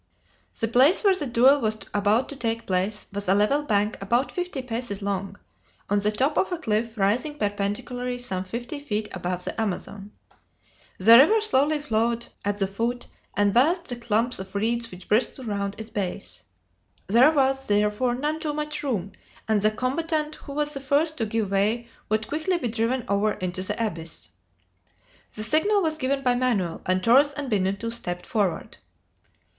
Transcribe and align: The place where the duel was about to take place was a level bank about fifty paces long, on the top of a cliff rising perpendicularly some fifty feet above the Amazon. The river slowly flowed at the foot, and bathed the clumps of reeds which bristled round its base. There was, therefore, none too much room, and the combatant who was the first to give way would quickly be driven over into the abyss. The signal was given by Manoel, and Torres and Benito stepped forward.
The 0.59 0.67
place 0.67 1.03
where 1.03 1.13
the 1.13 1.27
duel 1.27 1.61
was 1.61 1.77
about 1.93 2.27
to 2.29 2.35
take 2.35 2.65
place 2.65 3.05
was 3.13 3.27
a 3.29 3.35
level 3.35 3.61
bank 3.61 3.99
about 4.01 4.31
fifty 4.31 4.63
paces 4.63 5.03
long, 5.03 5.37
on 5.91 5.99
the 5.99 6.11
top 6.11 6.39
of 6.39 6.51
a 6.51 6.57
cliff 6.57 6.97
rising 6.97 7.35
perpendicularly 7.37 8.17
some 8.17 8.43
fifty 8.43 8.79
feet 8.79 9.09
above 9.11 9.43
the 9.43 9.61
Amazon. 9.61 10.09
The 10.97 11.19
river 11.19 11.39
slowly 11.39 11.77
flowed 11.77 12.25
at 12.43 12.57
the 12.57 12.65
foot, 12.65 13.05
and 13.37 13.53
bathed 13.53 13.89
the 13.89 13.95
clumps 13.95 14.39
of 14.39 14.55
reeds 14.55 14.89
which 14.89 15.07
bristled 15.07 15.47
round 15.47 15.75
its 15.79 15.91
base. 15.91 16.45
There 17.05 17.31
was, 17.31 17.67
therefore, 17.67 18.15
none 18.15 18.39
too 18.39 18.55
much 18.55 18.81
room, 18.81 19.11
and 19.47 19.61
the 19.61 19.69
combatant 19.69 20.33
who 20.33 20.53
was 20.53 20.73
the 20.73 20.79
first 20.81 21.15
to 21.19 21.27
give 21.27 21.51
way 21.51 21.87
would 22.09 22.27
quickly 22.27 22.57
be 22.57 22.69
driven 22.69 23.05
over 23.07 23.33
into 23.33 23.61
the 23.61 23.79
abyss. 23.85 24.29
The 25.35 25.43
signal 25.43 25.83
was 25.83 25.99
given 25.99 26.23
by 26.23 26.33
Manoel, 26.33 26.81
and 26.87 27.03
Torres 27.03 27.33
and 27.33 27.51
Benito 27.51 27.91
stepped 27.91 28.25
forward. 28.25 28.77